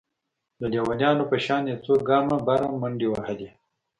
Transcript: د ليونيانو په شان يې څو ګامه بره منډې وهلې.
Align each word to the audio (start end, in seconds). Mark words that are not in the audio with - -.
د 0.59 0.61
ليونيانو 0.73 1.23
په 1.31 1.37
شان 1.45 1.63
يې 1.69 1.75
څو 1.85 1.93
ګامه 2.09 2.37
بره 2.47 2.67
منډې 2.81 3.07
وهلې. 3.09 3.49